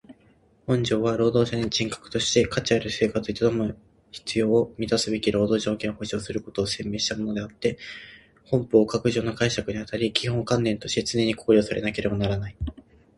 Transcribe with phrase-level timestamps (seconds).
[0.65, 3.77] 本条は労働者に人格として価値ある生活を営む
[4.09, 7.77] 必要を充すべき労働条件を保障することを宣明したものであつて
[8.45, 12.55] 本法各条の解釈にあたり基本観念として常に考慮されなければならない。